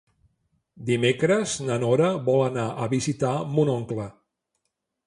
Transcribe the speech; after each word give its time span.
Dimecres 0.87 1.53
na 1.67 1.77
Nora 1.85 2.09
vol 2.31 2.43
anar 2.47 2.67
a 2.87 2.89
visitar 2.99 3.39
mon 3.55 3.73
oncle. 3.79 4.13